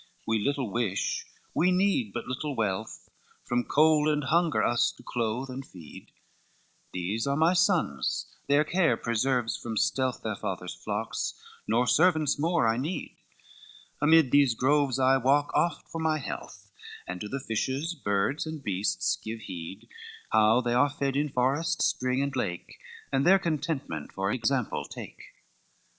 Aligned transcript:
XI 0.01 0.23
"We 0.29 0.39
little 0.39 0.71
wish, 0.71 1.27
we 1.53 1.71
need 1.71 2.11
but 2.11 2.25
little 2.25 2.55
wealth, 2.55 3.07
From 3.43 3.63
cold 3.63 4.07
and 4.07 4.23
hunger 4.23 4.63
us 4.63 4.91
to 4.93 5.03
clothe 5.03 5.47
and 5.51 5.63
feed; 5.63 6.11
These 6.91 7.27
are 7.27 7.35
my 7.35 7.53
sons, 7.53 8.25
their 8.47 8.63
care 8.63 8.97
preserves 8.97 9.55
from 9.55 9.77
stealth 9.77 10.23
Their 10.23 10.35
father's 10.35 10.73
flocks, 10.73 11.39
nor 11.67 11.85
servants 11.85 12.39
more 12.39 12.67
I 12.67 12.77
need: 12.77 13.15
Amid 14.01 14.31
these 14.31 14.55
groves 14.55 14.97
I 14.97 15.17
walk 15.17 15.51
oft 15.53 15.87
for 15.87 15.99
my 16.01 16.17
health, 16.17 16.71
And 17.05 17.21
to 17.21 17.29
the 17.29 17.39
fishes, 17.39 17.93
birds, 17.93 18.47
and 18.47 18.63
beasts 18.63 19.17
give 19.23 19.41
heed, 19.41 19.87
How 20.31 20.61
they 20.61 20.73
are 20.73 20.89
fed, 20.89 21.15
in 21.15 21.29
forest, 21.29 21.83
spring 21.83 22.23
and 22.23 22.35
lake, 22.35 22.79
And 23.13 23.23
their 23.23 23.37
contentment 23.37 24.11
for 24.13 24.31
example 24.31 24.83
take. 24.85 25.21